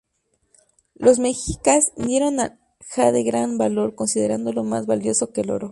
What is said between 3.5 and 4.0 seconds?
valor,